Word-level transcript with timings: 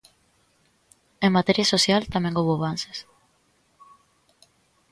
En 1.25 1.31
materia 1.37 1.69
social 1.73 2.01
tamén 2.13 2.35
houbo 2.35 2.53
avances. 2.55 2.97